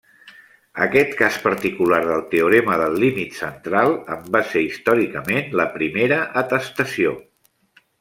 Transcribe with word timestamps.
Aquest 0.85 1.11
cas 1.19 1.37
particular 1.43 1.99
del 2.07 2.25
teorema 2.33 2.79
del 2.83 2.97
límit 3.05 3.37
central 3.43 3.95
en 4.17 4.27
va 4.37 4.45
ser 4.55 4.67
històricament 4.71 5.57
la 5.63 5.71
primera 5.79 6.23
atestació. 6.47 7.19